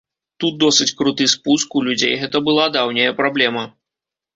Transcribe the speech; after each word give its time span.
Тут 0.43 0.53
досыць 0.63 0.87
круты 1.01 1.29
спуск, 1.35 1.79
у 1.81 1.85
людзей 1.91 2.19
гэта 2.25 2.45
была 2.51 2.69
даўняя 2.79 3.17
праблема. 3.23 3.73